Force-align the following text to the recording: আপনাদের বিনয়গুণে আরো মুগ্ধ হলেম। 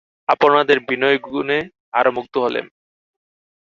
আপনাদের 0.27 0.77
বিনয়গুণে 0.79 1.59
আরো 1.93 2.11
মুগ্ধ 2.11 2.33
হলেম। 2.37 2.65